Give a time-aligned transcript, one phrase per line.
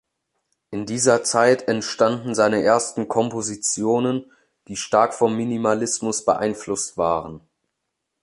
[0.71, 4.31] In dieser Zeit entstanden seine ersten Kompositionen,
[4.67, 7.41] die stark vom Minimalismus beeinflusst waren.